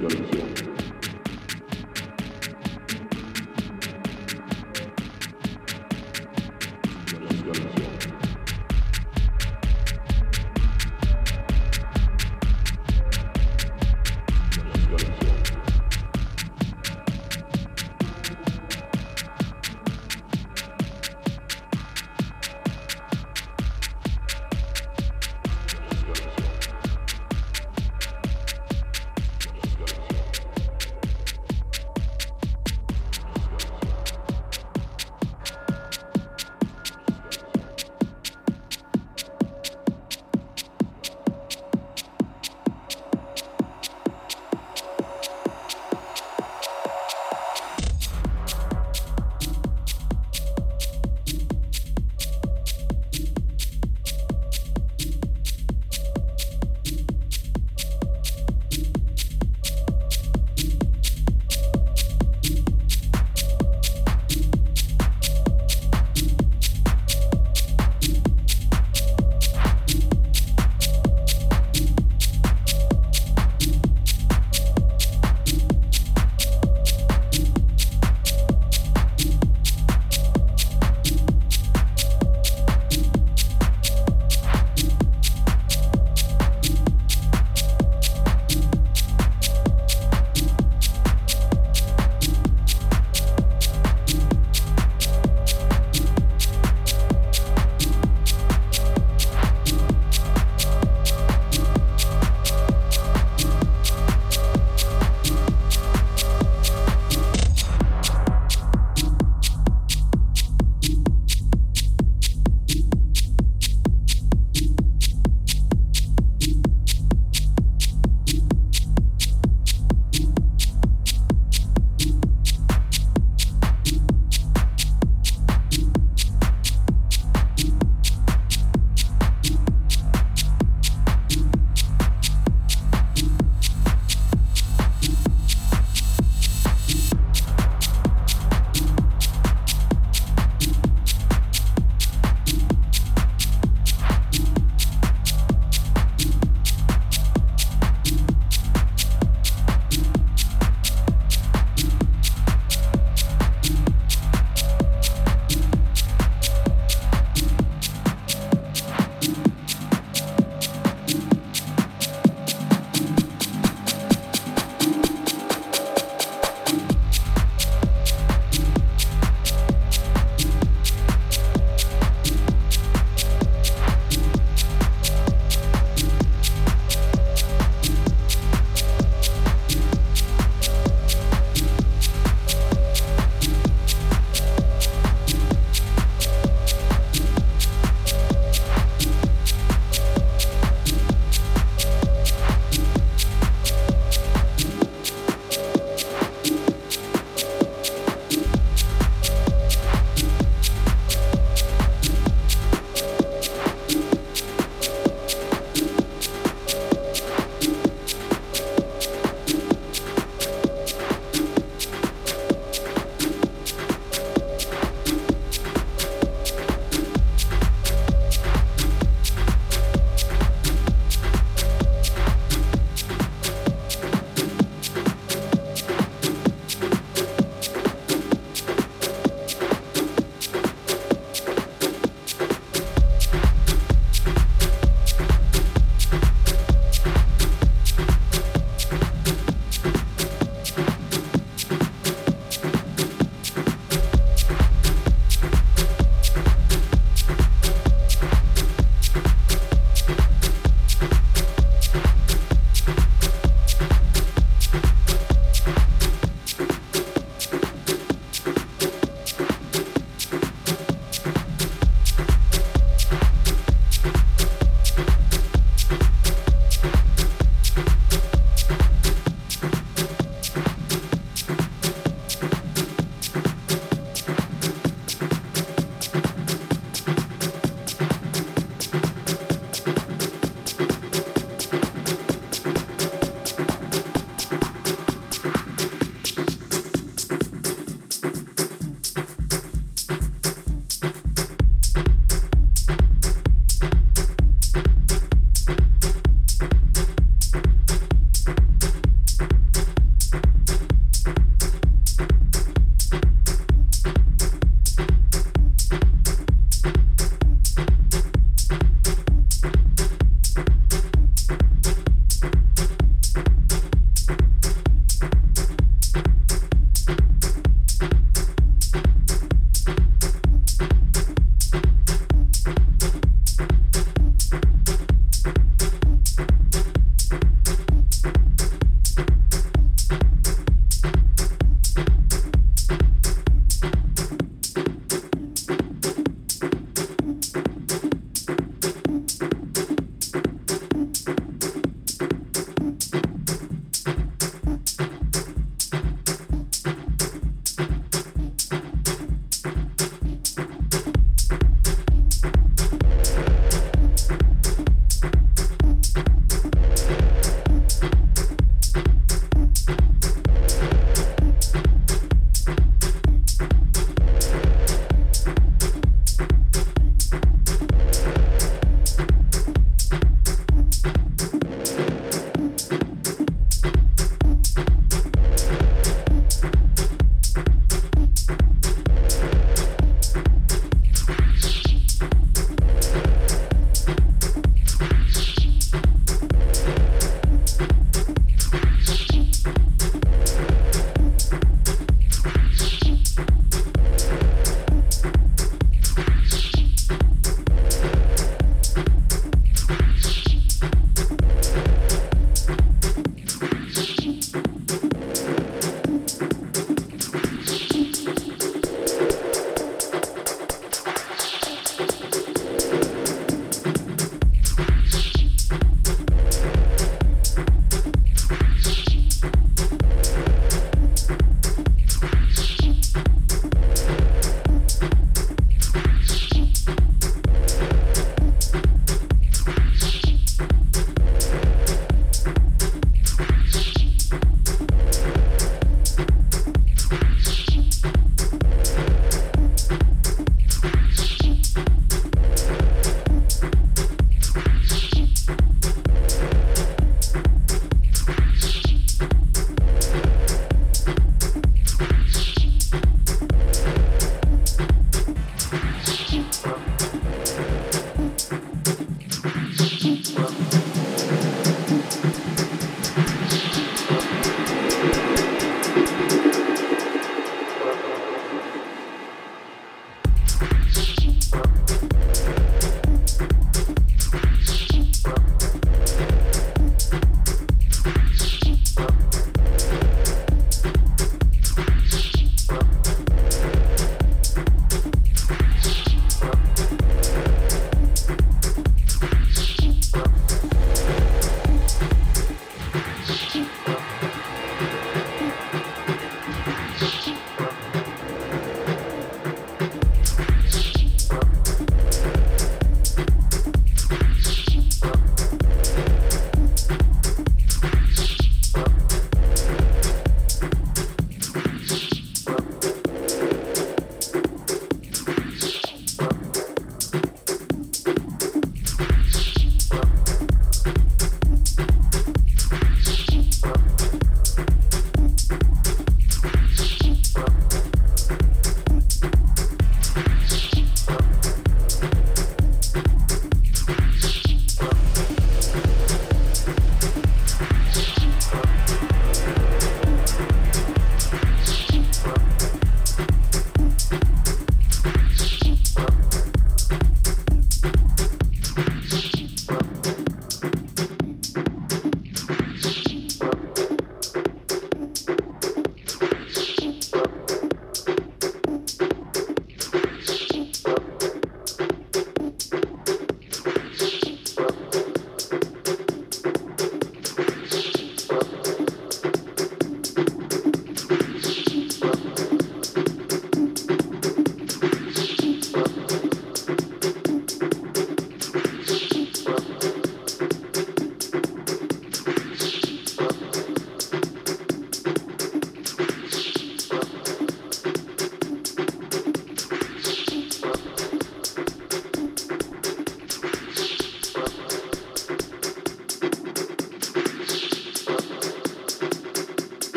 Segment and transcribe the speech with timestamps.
[0.00, 0.39] 有一些。